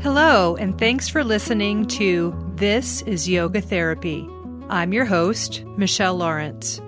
[0.00, 4.28] Hello, and thanks for listening to This is Yoga Therapy.
[4.68, 6.82] I'm your host, Michelle Lawrence.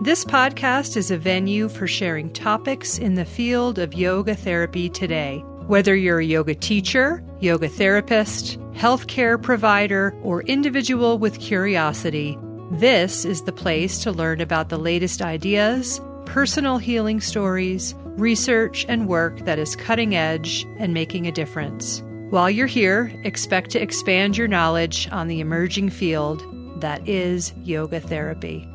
[0.00, 5.40] This podcast is a venue for sharing topics in the field of yoga therapy today.
[5.66, 12.38] Whether you're a yoga teacher, yoga therapist, healthcare provider, or individual with curiosity,
[12.70, 19.08] this is the place to learn about the latest ideas, personal healing stories, research, and
[19.08, 22.04] work that is cutting edge and making a difference.
[22.32, 26.42] While you're here, expect to expand your knowledge on the emerging field
[26.80, 28.66] that is yoga therapy.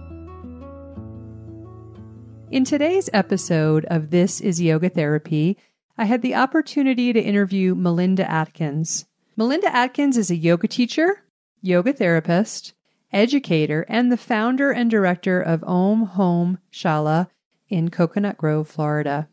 [2.52, 5.58] In today's episode of This is Yoga Therapy,
[5.98, 9.08] I had the opportunity to interview Melinda Atkins.
[9.35, 11.24] Melinda Atkins is a yoga teacher,
[11.60, 12.76] yoga therapist,
[13.12, 17.27] educator, and the founder and director of Om Home Shala
[17.70, 19.30] in Coconut Grove, Florida.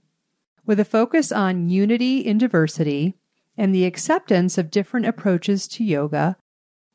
[0.64, 3.18] With a focus on unity in diversity
[3.56, 6.36] and the acceptance of different approaches to yoga,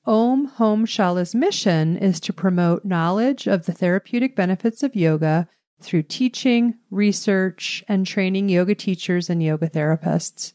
[0.06, 5.48] Om Home Shala's mission is to promote knowledge of the therapeutic benefits of yoga
[5.82, 10.54] through teaching, research, and training yoga teachers and yoga therapists.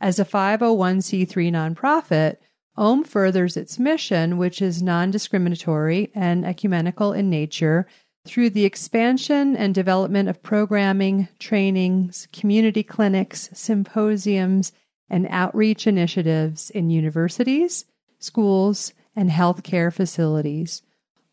[0.00, 2.38] As a 501c3 nonprofit,
[2.76, 7.86] OM furthers its mission, which is non discriminatory and ecumenical in nature,
[8.24, 14.72] through the expansion and development of programming, trainings, community clinics, symposiums,
[15.10, 17.84] and outreach initiatives in universities,
[18.18, 20.82] schools, and healthcare facilities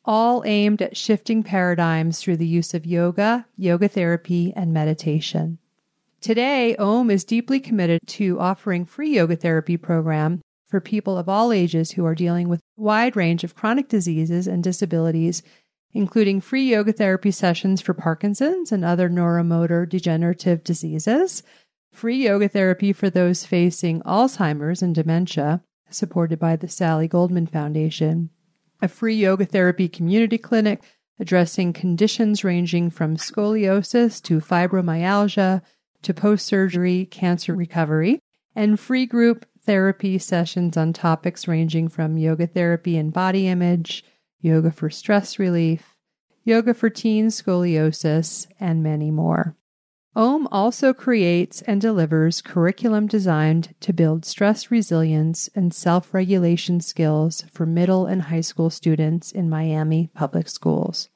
[0.09, 5.59] all aimed at shifting paradigms through the use of yoga, yoga therapy, and meditation.
[6.19, 11.51] Today, OM is deeply committed to offering free yoga therapy program for people of all
[11.51, 15.43] ages who are dealing with a wide range of chronic diseases and disabilities,
[15.93, 21.43] including free yoga therapy sessions for Parkinson's and other neuromotor degenerative diseases,
[21.91, 28.29] free yoga therapy for those facing Alzheimer's and dementia, supported by the Sally Goldman Foundation,
[28.81, 30.81] a free yoga therapy community clinic
[31.19, 35.61] addressing conditions ranging from scoliosis to fibromyalgia
[36.01, 38.21] to post surgery cancer recovery,
[38.55, 44.03] and free group therapy sessions on topics ranging from yoga therapy and body image,
[44.41, 45.97] yoga for stress relief,
[46.45, 49.55] yoga for teen scoliosis, and many more.
[50.15, 57.45] OM also creates and delivers curriculum designed to build stress resilience and self regulation skills
[57.53, 61.09] for middle and high school students in Miami public schools.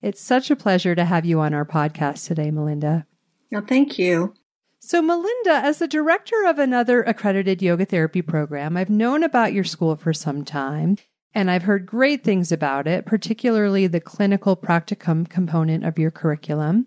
[0.00, 3.06] It's such a pleasure to have you on our podcast today, Melinda.
[3.50, 4.34] Well, thank you.
[4.80, 9.62] So, Melinda, as the director of another accredited yoga therapy program, I've known about your
[9.62, 10.96] school for some time
[11.34, 16.86] and I've heard great things about it, particularly the clinical practicum component of your curriculum.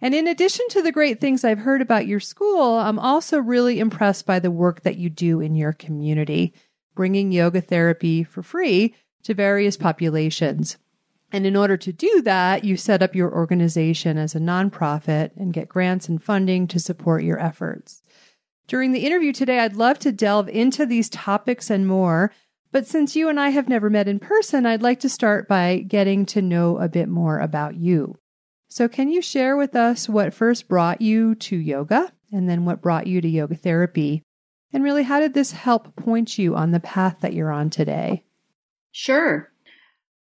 [0.00, 3.80] And in addition to the great things I've heard about your school, I'm also really
[3.80, 6.54] impressed by the work that you do in your community,
[6.94, 8.94] bringing yoga therapy for free
[9.24, 10.78] to various populations.
[11.32, 15.52] And in order to do that, you set up your organization as a nonprofit and
[15.52, 18.02] get grants and funding to support your efforts.
[18.66, 22.32] During the interview today, I'd love to delve into these topics and more.
[22.70, 25.78] But since you and I have never met in person, I'd like to start by
[25.78, 28.16] getting to know a bit more about you.
[28.68, 32.82] So, can you share with us what first brought you to yoga and then what
[32.82, 34.22] brought you to yoga therapy?
[34.72, 38.24] And really, how did this help point you on the path that you're on today?
[38.92, 39.50] Sure.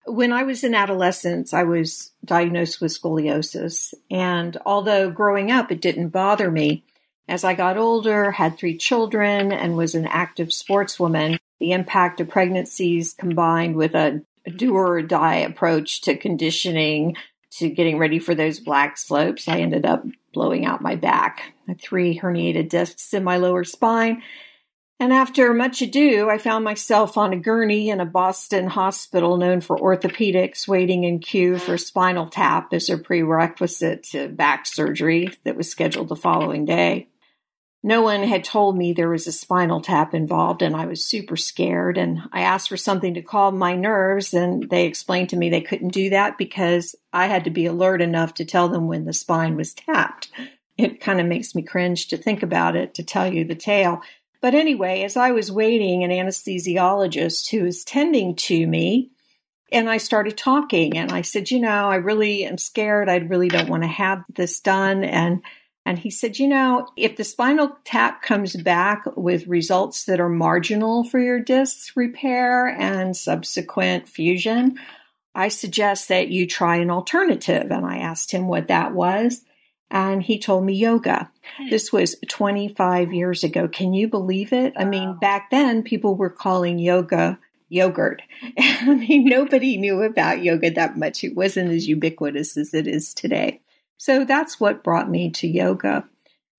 [0.05, 3.93] When I was in adolescence, I was diagnosed with scoliosis.
[4.11, 6.83] And although growing up it didn't bother me,
[7.29, 12.27] as I got older, had three children, and was an active sportswoman, the impact of
[12.27, 14.21] pregnancies combined with a
[14.57, 17.15] do or die approach to conditioning
[17.57, 20.03] to getting ready for those black slopes, I ended up
[20.33, 21.53] blowing out my back.
[21.67, 24.23] I had three herniated discs in my lower spine.
[24.99, 29.59] And after much ado, I found myself on a gurney in a Boston hospital known
[29.59, 35.57] for orthopedics, waiting in queue for spinal tap as a prerequisite to back surgery that
[35.57, 37.09] was scheduled the following day
[37.85, 41.35] no one had told me there was a spinal tap involved and I was super
[41.35, 45.49] scared and I asked for something to calm my nerves and they explained to me
[45.49, 49.03] they couldn't do that because I had to be alert enough to tell them when
[49.03, 50.31] the spine was tapped.
[50.77, 54.01] It kind of makes me cringe to think about it to tell you the tale.
[54.41, 59.11] But anyway, as I was waiting, an anesthesiologist who was tending to me
[59.73, 63.09] and I started talking and I said, you know, I really am scared.
[63.09, 65.41] I really don't want to have this done and
[65.85, 70.29] and he said, you know, if the spinal tap comes back with results that are
[70.29, 74.79] marginal for your disc repair and subsequent fusion,
[75.35, 77.69] I suggest that you try an alternative.
[77.69, 79.41] And I asked him what that was.
[79.91, 81.29] and he told me yoga.
[81.57, 81.69] Hmm.
[81.69, 83.67] This was 25 years ago.
[83.67, 84.73] Can you believe it?
[84.77, 87.37] I mean, back then people were calling yoga
[87.69, 88.21] yogurt.
[88.57, 91.23] I mean, nobody knew about yoga that much.
[91.23, 93.61] It wasn't as ubiquitous as it is today.
[94.03, 96.03] So that's what brought me to yoga.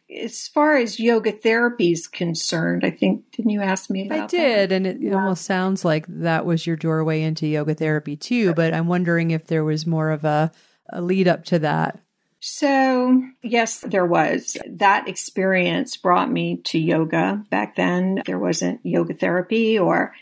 [0.08, 4.26] As far as yoga therapy is concerned, I think, didn't you ask me about I
[4.28, 4.74] did, that?
[4.74, 5.12] and it yeah.
[5.12, 9.46] almost sounds like that was your doorway into yoga therapy too, but I'm wondering if
[9.46, 10.52] there was more of a,
[10.90, 12.00] a lead up to that.
[12.40, 14.56] So, yes, there was.
[14.66, 17.44] That experience brought me to yoga.
[17.50, 20.14] Back then, there wasn't yoga therapy, or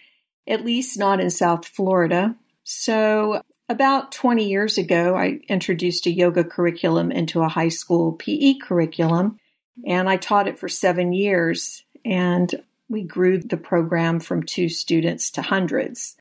[0.49, 2.35] at least not in South Florida.
[2.65, 3.43] So,
[3.73, 9.39] about 20 years ago, I introduced a yoga curriculum into a high school PE curriculum,
[9.87, 11.83] and I taught it for seven years.
[12.05, 12.55] And
[12.89, 16.17] we grew the program from two students to hundreds.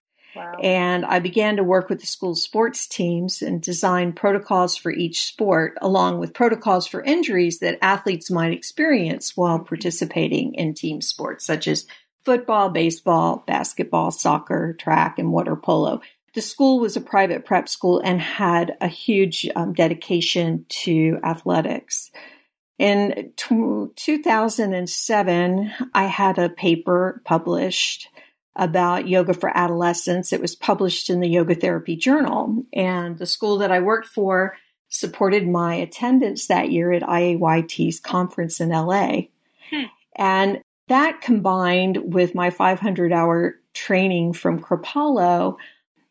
[0.64, 5.26] And I began to work with the school sports teams and design protocols for each
[5.26, 9.68] sport, along with protocols for injuries that athletes might experience while mm-hmm.
[9.68, 11.86] participating in team sports, such as
[12.24, 16.00] football, baseball, basketball, soccer, track, and water polo.
[16.34, 22.12] The school was a private prep school and had a huge um, dedication to athletics.
[22.80, 28.08] In t- 2007, I had a paper published
[28.56, 30.34] about yoga for adolescents.
[30.34, 32.64] It was published in the Yoga Therapy Journal.
[32.74, 34.58] And the school that I worked for
[34.90, 39.22] supported my attendance that year at IAYT's conference in LA.
[39.70, 39.84] Hmm.
[40.16, 45.56] And that combined with my 500 hour training from Kripalu,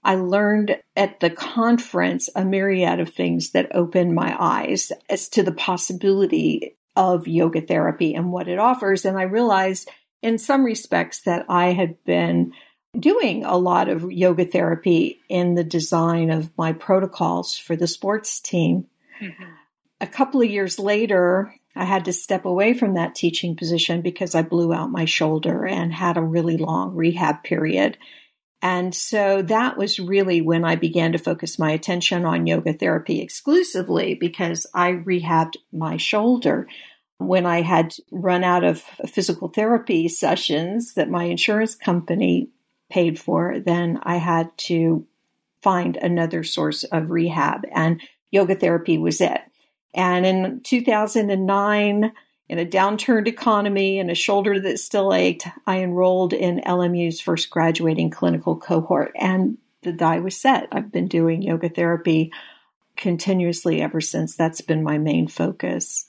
[0.02, 5.42] I learned at the conference a myriad of things that opened my eyes as to
[5.42, 9.04] the possibility of yoga therapy and what it offers.
[9.04, 9.88] And I realized
[10.22, 12.52] in some respects that I had been
[12.98, 18.40] doing a lot of yoga therapy in the design of my protocols for the sports
[18.40, 18.86] team.
[19.20, 19.44] Mm-hmm.
[20.00, 24.34] A couple of years later, I had to step away from that teaching position because
[24.34, 27.96] I blew out my shoulder and had a really long rehab period.
[28.62, 33.20] And so that was really when I began to focus my attention on yoga therapy
[33.20, 36.66] exclusively because I rehabbed my shoulder
[37.20, 42.48] when I had run out of physical therapy sessions that my insurance company
[42.90, 45.06] paid for, then I had to
[45.62, 49.38] find another source of rehab, and yoga therapy was it.
[49.94, 52.12] And in 2009,
[52.50, 57.48] in a downturned economy and a shoulder that still ached, I enrolled in LMU's first
[57.48, 60.66] graduating clinical cohort, and the die was set.
[60.72, 62.32] I've been doing yoga therapy
[62.96, 64.34] continuously ever since.
[64.34, 66.06] That's been my main focus.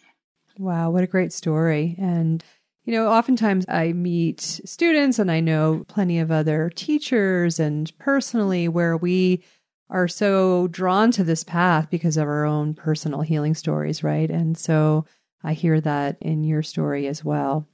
[0.57, 1.95] Wow, what a great story.
[1.99, 2.43] And,
[2.85, 8.67] you know, oftentimes I meet students and I know plenty of other teachers and personally
[8.67, 9.43] where we
[9.91, 14.31] are so drawn to this path because of our own personal healing stories, right?
[14.31, 15.05] And so
[15.43, 17.67] I hear that in your story as well.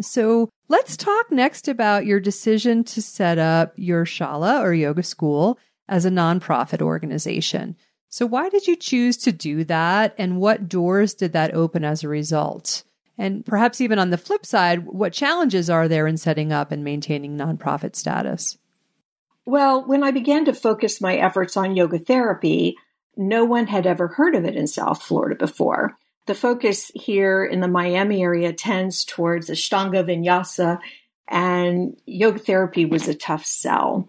[0.00, 5.58] So let's talk next about your decision to set up your Shala or yoga school
[5.88, 7.76] as a nonprofit organization.
[8.08, 10.14] So, why did you choose to do that?
[10.18, 12.82] And what doors did that open as a result?
[13.16, 16.84] And perhaps even on the flip side, what challenges are there in setting up and
[16.84, 18.58] maintaining nonprofit status?
[19.44, 22.76] Well, when I began to focus my efforts on yoga therapy,
[23.16, 25.96] no one had ever heard of it in South Florida before.
[26.26, 30.78] The focus here in the Miami area tends towards Ashtanga Vinyasa,
[31.28, 34.08] and yoga therapy was a tough sell.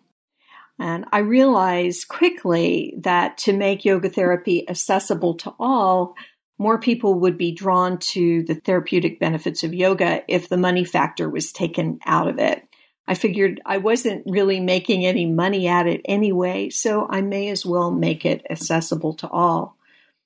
[0.79, 6.15] And I realized quickly that to make yoga therapy accessible to all,
[6.59, 11.29] more people would be drawn to the therapeutic benefits of yoga if the money factor
[11.29, 12.67] was taken out of it.
[13.07, 17.65] I figured I wasn't really making any money at it anyway, so I may as
[17.65, 19.77] well make it accessible to all.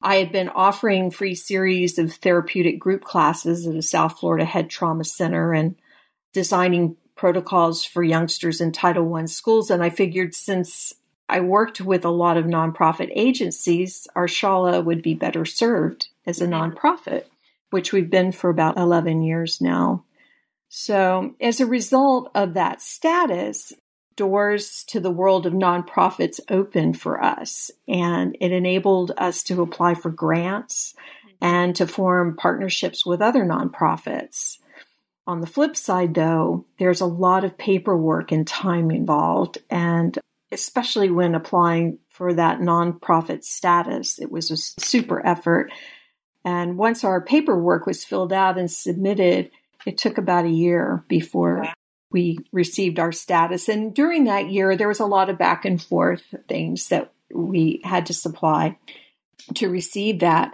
[0.01, 4.70] I had been offering free series of therapeutic group classes at a South Florida head
[4.70, 5.75] trauma center and
[6.34, 9.72] designing protocols for youngsters in Title I schools.
[9.72, 10.94] And I figured since
[11.27, 16.42] I worked with a lot of nonprofit agencies, our Shala would be better served as
[16.42, 16.77] a mm-hmm.
[16.77, 17.24] nonprofit,
[17.72, 20.04] which we've been for about 11 years now.
[20.70, 23.74] So, as a result of that status,
[24.17, 29.93] doors to the world of nonprofits opened for us, and it enabled us to apply
[29.93, 30.93] for grants
[31.39, 34.57] and to form partnerships with other nonprofits.
[35.25, 40.17] On the flip side, though, there's a lot of paperwork and time involved, and
[40.51, 45.71] especially when applying for that nonprofit status, it was a super effort.
[46.43, 49.51] And once our paperwork was filled out and submitted,
[49.86, 51.74] it took about a year before wow.
[52.12, 53.68] We received our status.
[53.68, 57.82] And during that year, there was a lot of back and forth things that we
[57.84, 58.78] had to supply
[59.56, 60.54] to receive that.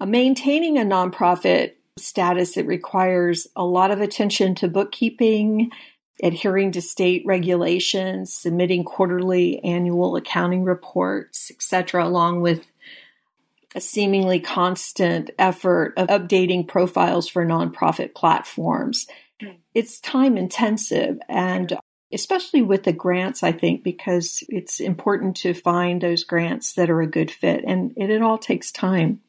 [0.00, 5.70] Uh, maintaining a nonprofit status, it requires a lot of attention to bookkeeping,
[6.22, 12.66] adhering to state regulations, submitting quarterly, annual accounting reports, etc., along with
[13.74, 19.06] a seemingly constant effort of updating profiles for nonprofit platforms.
[19.74, 21.76] It's time intensive and
[22.12, 27.00] especially with the grants, I think, because it's important to find those grants that are
[27.00, 29.20] a good fit and it, it all takes time.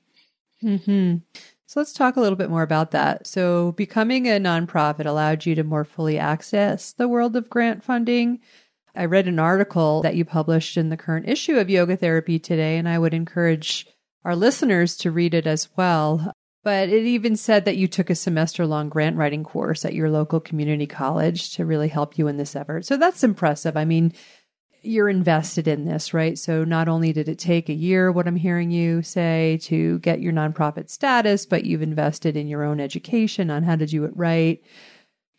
[0.62, 1.18] Mm-hmm.
[1.66, 3.26] So let's talk a little bit more about that.
[3.26, 8.42] So, becoming a nonprofit allowed you to more fully access the world of grant funding.
[8.96, 12.78] I read an article that you published in the current issue of Yoga Therapy today,
[12.78, 13.88] and I would encourage
[14.24, 16.32] our listeners to read it as well.
[16.64, 20.10] But it even said that you took a semester long grant writing course at your
[20.10, 22.86] local community college to really help you in this effort.
[22.86, 23.76] So that's impressive.
[23.76, 24.14] I mean,
[24.82, 26.38] you're invested in this, right?
[26.38, 30.22] So not only did it take a year, what I'm hearing you say, to get
[30.22, 34.16] your nonprofit status, but you've invested in your own education on how to do it
[34.16, 34.62] right.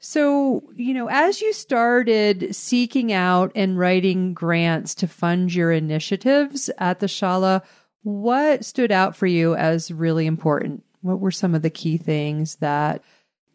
[0.01, 6.69] So, you know, as you started seeking out and writing grants to fund your initiatives
[6.77, 7.63] at the Shala,
[8.03, 10.85] what stood out for you as really important?
[11.05, 13.03] What were some of the key things that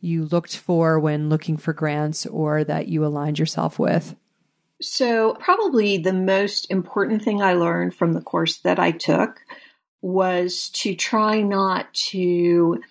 [0.02, 4.16] you looked for when looking for grants or that you aligned yourself with?
[4.84, 9.40] So, probably the most important thing I learned from the course that I took
[10.00, 12.84] was to try not to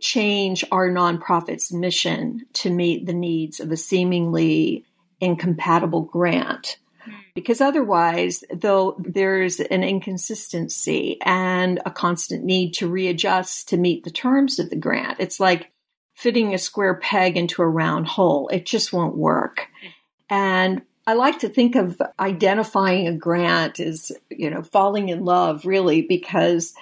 [0.00, 4.86] change our nonprofit's mission to meet the needs of a seemingly
[5.20, 6.78] incompatible grant
[7.38, 14.10] because otherwise, though there's an inconsistency and a constant need to readjust to meet the
[14.10, 15.70] terms of the grant, it's like
[16.16, 18.48] fitting a square peg into a round hole.
[18.48, 19.68] It just won't work.
[20.28, 25.64] And I like to think of identifying a grant as, you know, falling in love
[25.64, 26.74] really because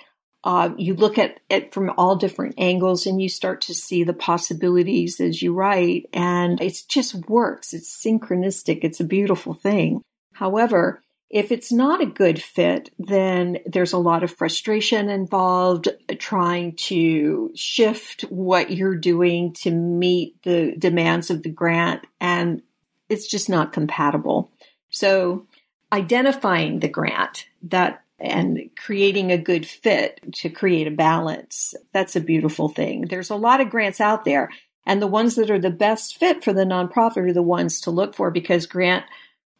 [0.43, 4.15] uh, you look at it from all different angles and you start to see the
[4.15, 7.75] possibilities as you write and it just works.
[7.75, 8.79] It's synchronistic.
[8.85, 10.01] It's a beautiful thing.
[10.37, 15.89] However, if it's not a good fit, then there's a lot of frustration involved
[16.19, 22.63] trying to shift what you're doing to meet the demands of the grant, and
[23.09, 24.53] it's just not compatible.
[24.91, 25.47] So,
[25.91, 32.21] identifying the grant that and creating a good fit to create a balance, that's a
[32.21, 33.07] beautiful thing.
[33.09, 34.51] There's a lot of grants out there,
[34.85, 37.91] and the ones that are the best fit for the nonprofit are the ones to
[37.91, 39.07] look for because grant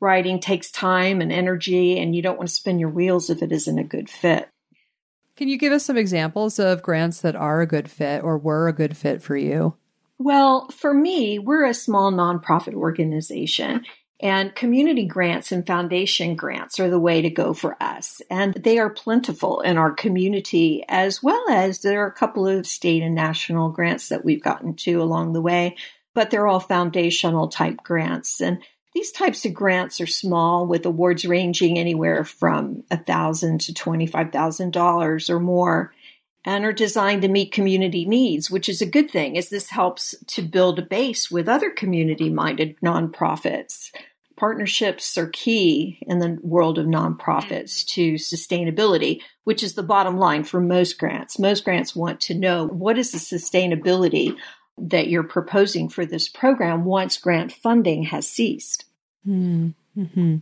[0.01, 3.53] writing takes time and energy, and you don't want to spin your wheels if it
[3.53, 4.49] isn't a good fit.
[5.37, 8.69] Can you give us some examples of grants that are a good fit or were
[8.69, 9.75] a good fit for you?
[10.19, 13.85] Well, for me, we're a small nonprofit organization,
[14.19, 18.23] and community grants and foundation grants are the way to go for us.
[18.31, 22.67] And they are plentiful in our community, as well as there are a couple of
[22.67, 25.77] state and national grants that we've gotten to along the way,
[26.15, 28.41] but they're all foundational type grants.
[28.41, 28.63] And
[28.97, 35.39] these types of grants are small, with awards ranging anywhere from 1,000 to $25,000 or
[35.39, 35.93] more,
[36.47, 40.15] and are designed to meet community needs, which is a good thing, as this helps
[40.29, 43.91] to build a base with other community minded nonprofits.
[44.35, 48.01] Partnerships are key in the world of nonprofits mm-hmm.
[48.01, 51.39] to sustainability, which is the bottom line for most grants.
[51.39, 54.35] Most grants want to know what is the sustainability
[54.79, 58.85] that you're proposing for this program once grant funding has ceased.
[59.25, 59.71] Hmm.
[59.97, 60.37] Mm-hmm.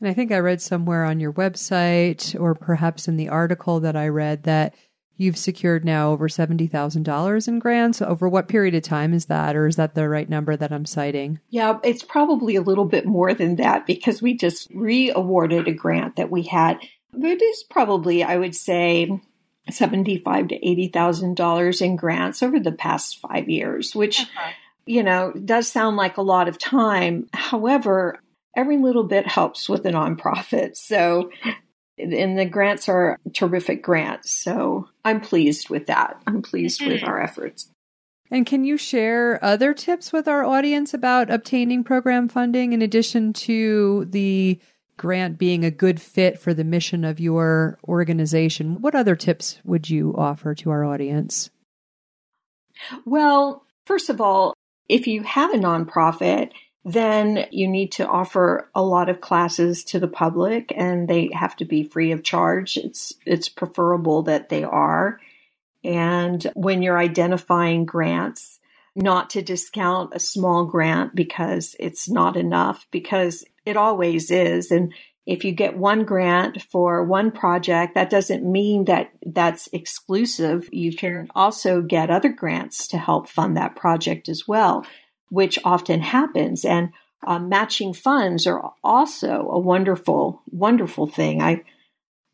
[0.00, 3.96] And I think I read somewhere on your website or perhaps in the article that
[3.96, 4.74] I read that
[5.16, 8.00] you've secured now over $70,000 in grants.
[8.00, 9.56] Over what period of time is that?
[9.56, 11.40] Or is that the right number that I'm citing?
[11.50, 15.72] Yeah, it's probably a little bit more than that because we just re awarded a
[15.72, 16.78] grant that we had.
[17.12, 19.20] But It is probably, I would say,
[19.70, 24.50] seventy-five to eighty thousand dollars in grants over the past five years, which uh-huh.
[24.86, 27.28] you know does sound like a lot of time.
[27.32, 28.20] However,
[28.56, 30.76] every little bit helps with a nonprofit.
[30.76, 31.30] So,
[31.98, 34.32] and the grants are terrific grants.
[34.32, 36.20] So I'm pleased with that.
[36.26, 37.08] I'm pleased with mm-hmm.
[37.08, 37.70] our efforts.
[38.30, 43.32] And can you share other tips with our audience about obtaining program funding in addition
[43.34, 44.60] to the
[44.98, 49.88] grant being a good fit for the mission of your organization, what other tips would
[49.88, 51.48] you offer to our audience?
[53.06, 54.54] Well, first of all,
[54.88, 56.50] if you have a nonprofit,
[56.84, 61.56] then you need to offer a lot of classes to the public and they have
[61.56, 62.76] to be free of charge.
[62.76, 65.20] It's it's preferable that they are.
[65.84, 68.57] And when you're identifying grants,
[68.96, 74.70] not to discount a small grant because it's not enough because it always is.
[74.70, 74.92] And
[75.26, 80.68] if you get one grant for one project, that doesn't mean that that's exclusive.
[80.72, 84.86] You can also get other grants to help fund that project as well,
[85.28, 86.64] which often happens.
[86.64, 86.90] And
[87.26, 91.42] uh, matching funds are also a wonderful, wonderful thing.
[91.42, 91.62] I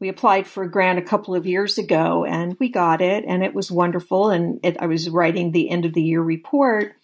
[0.00, 3.42] we applied for a grant a couple of years ago and we got it and
[3.42, 4.30] it was wonderful.
[4.30, 6.94] And it, I was writing the end of the year report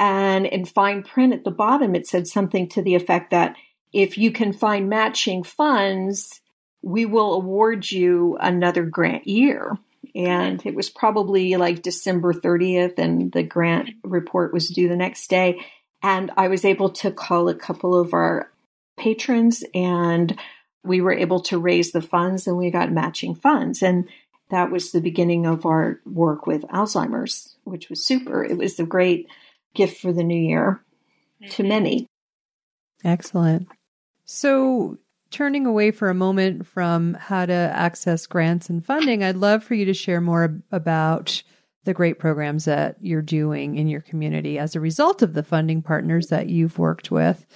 [0.00, 3.54] and in fine print at the bottom, it said something to the effect that
[3.92, 6.40] if you can find matching funds,
[6.80, 9.76] we will award you another grant year.
[10.14, 15.28] And it was probably like December 30th, and the grant report was due the next
[15.28, 15.60] day.
[16.02, 18.50] And I was able to call a couple of our
[18.98, 20.34] patrons, and
[20.82, 23.82] we were able to raise the funds, and we got matching funds.
[23.82, 24.08] And
[24.50, 28.44] that was the beginning of our work with Alzheimer's, which was super.
[28.44, 29.28] It was a great
[29.74, 30.82] gift for the new year
[31.40, 31.68] to mm-hmm.
[31.68, 32.06] many.
[33.04, 33.68] Excellent.
[34.24, 34.98] So,
[35.30, 39.74] turning away for a moment from how to access grants and funding, I'd love for
[39.74, 41.42] you to share more about
[41.84, 45.82] the great programs that you're doing in your community as a result of the funding
[45.82, 47.46] partners that you've worked with.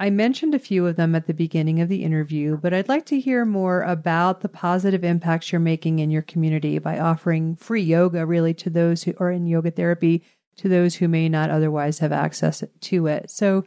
[0.00, 3.04] I mentioned a few of them at the beginning of the interview, but I'd like
[3.06, 7.82] to hear more about the positive impacts you're making in your community by offering free
[7.82, 10.24] yoga really to those who are in yoga therapy
[10.56, 13.30] to those who may not otherwise have access to it.
[13.30, 13.66] So,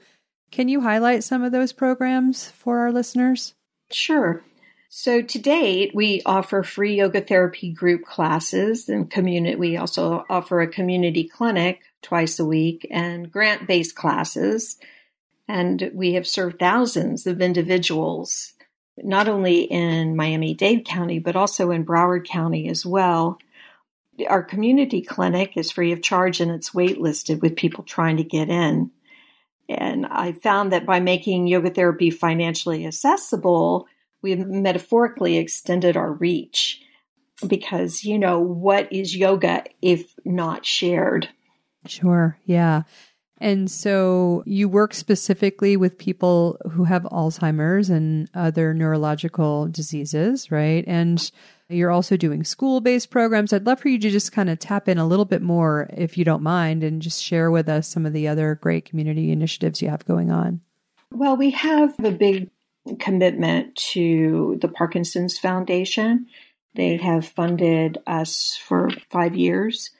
[0.52, 3.54] can you highlight some of those programs for our listeners?
[3.92, 4.42] Sure.
[4.90, 9.56] So to date, we offer free yoga therapy group classes and community.
[9.56, 14.78] We also offer a community clinic twice a week and grant based classes.
[15.48, 18.54] And we have served thousands of individuals,
[18.98, 23.38] not only in Miami Dade County, but also in Broward County as well.
[24.28, 28.50] Our community clinic is free of charge and it's waitlisted with people trying to get
[28.50, 28.92] in.
[29.68, 33.88] And I found that by making yoga therapy financially accessible,
[34.22, 36.82] we metaphorically extended our reach
[37.48, 41.30] because, you know, what is yoga if not shared?
[41.88, 42.38] Sure.
[42.46, 42.84] Yeah.
[43.40, 50.84] And so you work specifically with people who have Alzheimer's and other neurological diseases, right?
[50.88, 51.32] And
[51.68, 53.52] you're also doing school based programs.
[53.52, 56.18] I'd love for you to just kind of tap in a little bit more, if
[56.18, 59.82] you don't mind, and just share with us some of the other great community initiatives
[59.82, 60.62] you have going on.
[61.12, 62.50] Well, we have a big
[63.00, 66.28] commitment to the Parkinson's Foundation.
[66.76, 69.92] They have funded us for five years,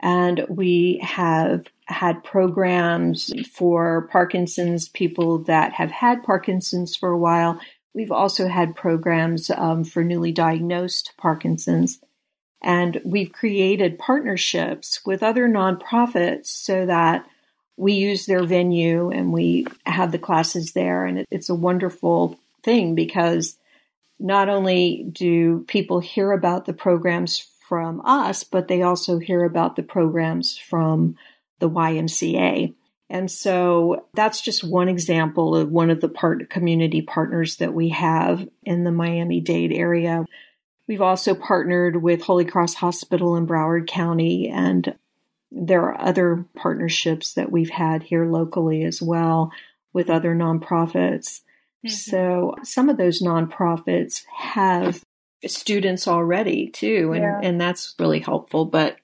[0.00, 7.60] and we have had programs for Parkinson's people that have had Parkinson's for a while
[7.94, 12.00] We've also had programs um, for newly diagnosed Parkinson's.
[12.62, 17.26] And we've created partnerships with other nonprofits so that
[17.76, 21.06] we use their venue and we have the classes there.
[21.06, 23.56] And it, it's a wonderful thing because
[24.18, 29.76] not only do people hear about the programs from us, but they also hear about
[29.76, 31.16] the programs from
[31.60, 32.74] the YMCA.
[33.08, 37.88] And so that's just one example of one of the part community partners that we
[37.88, 40.24] have in the Miami Dade area.
[40.86, 44.96] We've also partnered with Holy Cross Hospital in Broward County, and
[45.50, 49.52] there are other partnerships that we've had here locally as well
[49.92, 51.40] with other nonprofits.
[51.84, 51.88] Mm-hmm.
[51.88, 55.04] So some of those nonprofits have
[55.46, 57.40] students already too, and, yeah.
[57.42, 58.66] and that's really helpful.
[58.66, 58.96] But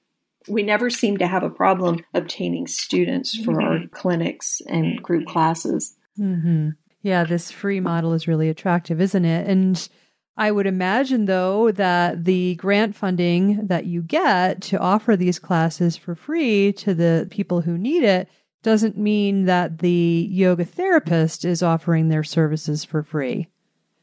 [0.49, 3.67] we never seem to have a problem obtaining students for mm-hmm.
[3.67, 5.97] our clinics and group classes.
[6.19, 6.71] Mm-hmm.
[7.03, 9.49] Yeah, this free model is really attractive, isn't it?
[9.49, 9.89] And
[10.37, 15.97] I would imagine, though, that the grant funding that you get to offer these classes
[15.97, 18.29] for free to the people who need it
[18.63, 23.49] doesn't mean that the yoga therapist is offering their services for free.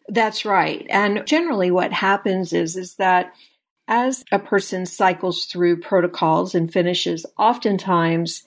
[0.08, 0.86] That's right.
[0.90, 3.34] And generally what happens is is that
[3.88, 8.44] as a person cycles through protocols and finishes, oftentimes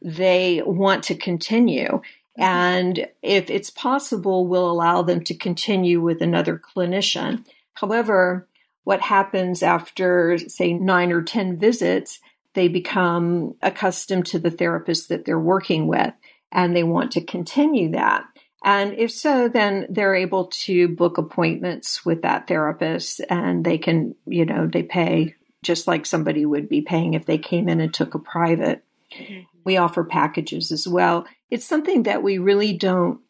[0.00, 1.88] they want to continue.
[1.88, 2.42] Mm-hmm.
[2.42, 7.44] And if it's possible, we'll allow them to continue with another clinician.
[7.74, 8.48] However,
[8.84, 12.20] what happens after, say, nine or 10 visits,
[12.54, 16.12] they become accustomed to the therapist that they're working with
[16.50, 18.24] and they want to continue that.
[18.64, 24.14] And if so, then they're able to book appointments with that therapist and they can,
[24.26, 27.92] you know, they pay just like somebody would be paying if they came in and
[27.92, 28.84] took a private.
[29.12, 29.40] Mm-hmm.
[29.64, 31.26] We offer packages as well.
[31.50, 33.20] It's something that we really don't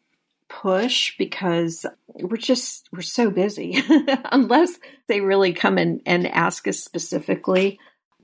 [0.47, 3.83] push because we're just we're so busy
[4.31, 7.79] unless they really come in and ask us specifically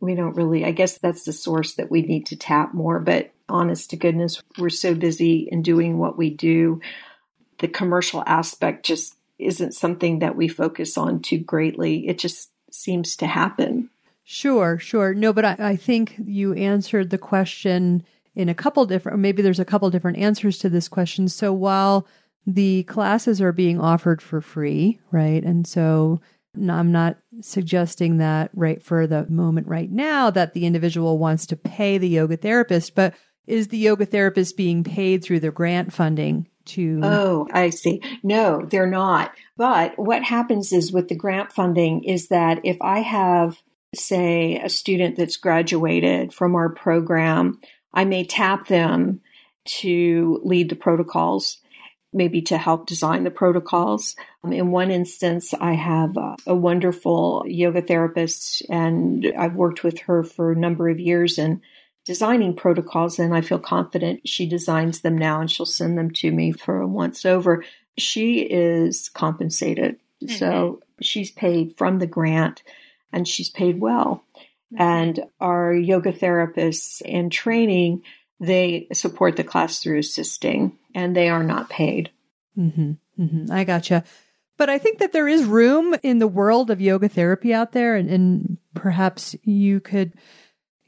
[0.05, 3.31] we don't really i guess that's the source that we need to tap more but
[3.49, 6.81] honest to goodness, we're so busy in doing what we do.
[7.59, 12.07] The commercial aspect just isn't something that we focus on too greatly.
[12.07, 13.89] It just seems to happen.
[14.23, 15.13] Sure, sure.
[15.13, 19.59] No, but I, I think you answered the question in a couple different, maybe there's
[19.59, 21.27] a couple different answers to this question.
[21.27, 22.07] So while
[22.47, 25.43] the classes are being offered for free, right?
[25.43, 26.19] And so
[26.57, 31.55] I'm not suggesting that right for the moment right now that the individual wants to
[31.55, 33.13] pay the yoga therapist, but
[33.47, 38.01] is the yoga therapist being paid through the grant funding to Oh, I see.
[38.23, 39.31] No, they're not.
[39.55, 43.61] But what happens is with the grant funding is that if I have
[43.93, 47.59] say a student that's graduated from our program,
[47.93, 49.21] I may tap them
[49.65, 51.59] to lead the protocols
[52.15, 54.15] maybe to help design the protocols.
[54.43, 59.99] Um, in one instance, I have a, a wonderful yoga therapist, and I've worked with
[59.99, 61.61] her for a number of years in
[62.05, 66.31] designing protocols, and I feel confident she designs them now and she'll send them to
[66.31, 67.65] me for a once over.
[67.97, 69.99] She is compensated.
[70.23, 70.35] Mm-hmm.
[70.35, 72.63] So she's paid from the grant
[73.11, 74.23] and she's paid well.
[74.73, 74.81] Mm-hmm.
[74.81, 78.03] And our yoga therapists in training,
[78.39, 82.09] they support the class through assisting and they are not paid.
[82.57, 82.93] Mm-hmm.
[83.21, 83.51] Mm-hmm.
[83.51, 84.03] I gotcha.
[84.57, 87.95] But I think that there is room in the world of yoga therapy out there,
[87.95, 90.13] and, and perhaps you could,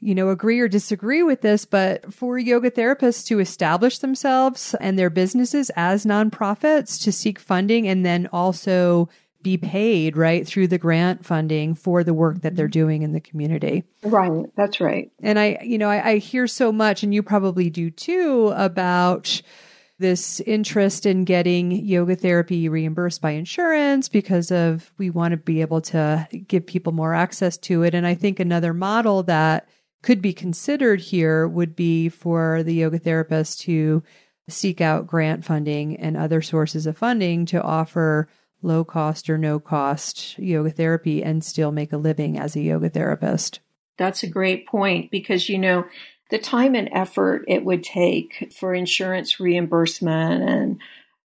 [0.00, 4.98] you know, agree or disagree with this, but for yoga therapists to establish themselves and
[4.98, 9.10] their businesses as nonprofits to seek funding and then also
[9.42, 13.20] be paid right through the grant funding for the work that they're doing in the
[13.20, 13.84] community.
[14.02, 15.12] Right, that's right.
[15.22, 19.42] And I, you know, I, I hear so much, and you probably do too, about
[19.98, 25.60] this interest in getting yoga therapy reimbursed by insurance because of we want to be
[25.60, 27.94] able to give people more access to it.
[27.94, 29.68] And I think another model that
[30.02, 34.02] could be considered here would be for the yoga therapist to
[34.48, 38.28] seek out grant funding and other sources of funding to offer
[38.62, 42.88] low cost or no cost yoga therapy and still make a living as a yoga
[42.88, 43.60] therapist.
[43.96, 45.84] That's a great point because, you know,
[46.30, 50.80] the time and effort it would take for insurance reimbursement and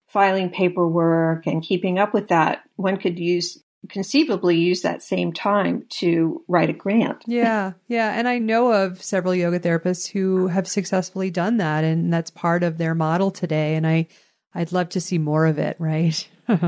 [0.08, 5.86] filing paperwork and keeping up with that, one could use conceivably use that same time
[5.90, 7.24] to write a grant.
[7.34, 8.18] Yeah, yeah.
[8.18, 12.64] And I know of several yoga therapists who have successfully done that and that's part
[12.64, 13.76] of their model today.
[13.76, 14.08] And I
[14.56, 16.28] I'd love to see more of it, right?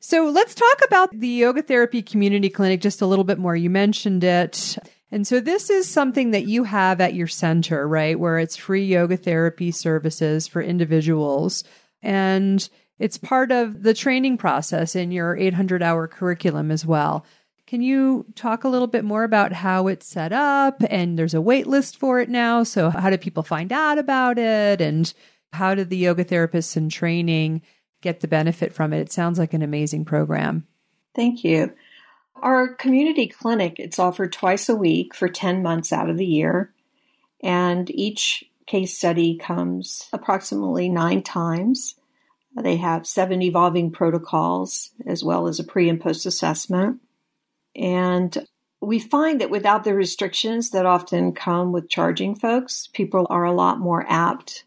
[0.00, 3.54] so let's talk about the yoga therapy community clinic just a little bit more.
[3.54, 4.78] You mentioned it.
[5.10, 8.18] And so this is something that you have at your center, right?
[8.18, 11.64] Where it's free yoga therapy services for individuals.
[12.02, 12.68] And
[12.98, 17.24] it's part of the training process in your 800 hour curriculum as well.
[17.66, 20.82] Can you talk a little bit more about how it's set up?
[20.88, 22.62] And there's a wait list for it now.
[22.62, 24.80] So how do people find out about it?
[24.80, 25.12] And
[25.52, 27.62] how do the yoga therapists in training
[28.00, 29.00] get the benefit from it?
[29.00, 30.66] It sounds like an amazing program.
[31.14, 31.72] Thank you.
[32.42, 36.72] Our community clinic, it's offered twice a week for 10 months out of the year.
[37.42, 41.94] And each case study comes approximately nine times.
[42.56, 47.00] They have seven evolving protocols as well as a pre and post assessment.
[47.76, 48.46] And
[48.80, 53.52] we find that without the restrictions that often come with charging folks, people are a
[53.52, 54.64] lot more apt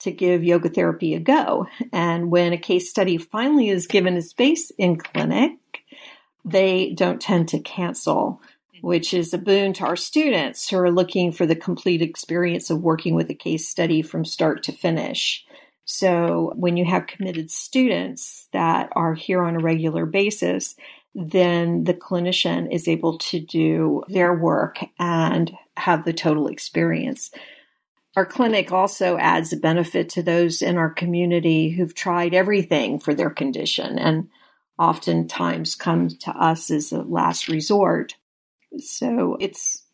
[0.00, 1.66] to give yoga therapy a go.
[1.92, 5.52] And when a case study finally is given a space in clinic,
[6.44, 8.40] they don't tend to cancel,
[8.74, 8.86] mm-hmm.
[8.86, 12.82] which is a boon to our students who are looking for the complete experience of
[12.82, 15.44] working with a case study from start to finish.
[15.84, 20.76] So when you have committed students that are here on a regular basis,
[21.14, 27.30] then the clinician is able to do their work and have the total experience.
[28.16, 33.14] Our clinic also adds a benefit to those in our community who've tried everything for
[33.14, 34.28] their condition and
[34.78, 38.14] oftentimes come to us as a last resort.
[38.78, 39.84] So it's,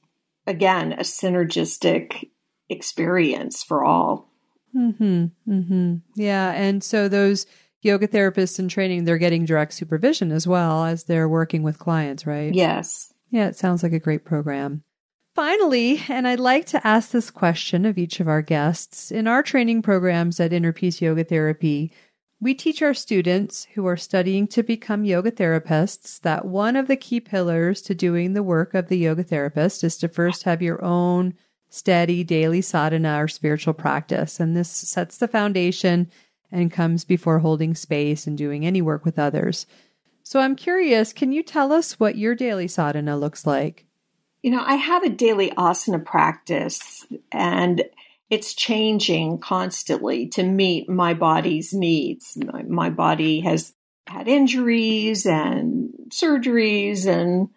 [0.47, 2.31] again, a synergistic
[2.69, 4.33] experience for all.
[4.77, 5.95] Mm-hmm, mm-hmm.
[6.15, 6.53] Yeah.
[6.53, 7.47] And so those
[7.83, 12.27] yoga therapists in training, they're getting direct supervision as well as they're working with clients,
[12.27, 12.55] right?
[12.55, 13.13] Yes.
[13.31, 13.49] Yeah.
[13.49, 14.83] It sounds like a great program.
[15.35, 19.41] Finally, and I'd like to ask this question of each of our guests in our
[19.43, 21.93] training programs at Inner Peace Yoga Therapy.
[22.41, 26.97] We teach our students who are studying to become yoga therapists that one of the
[26.97, 30.83] key pillars to doing the work of the yoga therapist is to first have your
[30.85, 31.35] own
[31.69, 34.39] steady daily sadhana or spiritual practice.
[34.39, 36.09] And this sets the foundation
[36.53, 39.67] and comes before holding space and doing any work with others.
[40.23, 43.85] So I'm curious, can you tell us what your daily sadhana looks like?
[44.43, 47.83] You know, I have a daily asana practice and
[48.31, 52.37] it's changing constantly to meet my body's needs.
[52.37, 53.73] My, my body has
[54.07, 57.49] had injuries and surgeries, and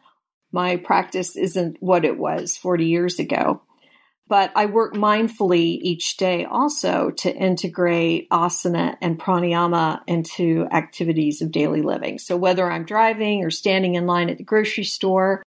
[0.52, 3.62] my practice isn't what it was 40 years ago.
[4.28, 11.52] But I work mindfully each day also to integrate asana and pranayama into activities of
[11.52, 12.18] daily living.
[12.18, 15.44] So whether I'm driving or standing in line at the grocery store,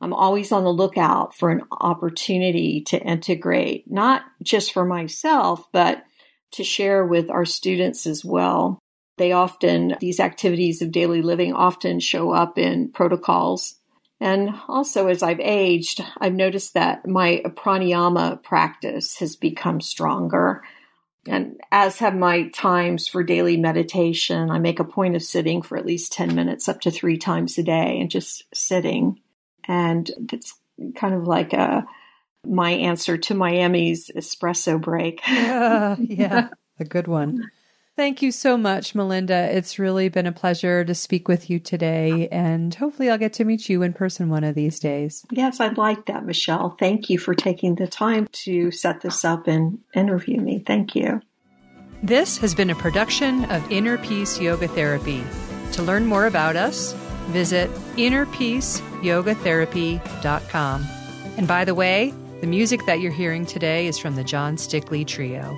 [0.00, 6.04] I'm always on the lookout for an opportunity to integrate, not just for myself, but
[6.52, 8.78] to share with our students as well.
[9.18, 13.76] They often, these activities of daily living often show up in protocols
[14.20, 20.62] and also, as I've aged, I've noticed that my pranayama practice has become stronger.
[21.28, 25.76] And as have my times for daily meditation, I make a point of sitting for
[25.76, 29.20] at least 10 minutes, up to three times a day, and just sitting.
[29.68, 30.54] And it's
[30.94, 31.86] kind of like a,
[32.44, 35.20] my answer to Miami's espresso break.
[35.26, 36.48] yeah, yeah,
[36.78, 37.50] a good one.
[37.96, 39.48] Thank you so much, Melinda.
[39.56, 43.44] It's really been a pleasure to speak with you today, and hopefully, I'll get to
[43.46, 45.24] meet you in person one of these days.
[45.30, 46.76] Yes, I'd like that, Michelle.
[46.78, 50.58] Thank you for taking the time to set this up and interview me.
[50.58, 51.22] Thank you.
[52.02, 55.24] This has been a production of Inner Peace Yoga Therapy.
[55.72, 56.94] To learn more about us,
[57.28, 60.86] visit innerpeaceyogatherapy.com.
[61.36, 65.06] And by the way, the music that you're hearing today is from the John Stickley
[65.06, 65.56] Trio.